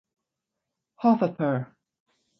[1.03, 1.55] Hofoper.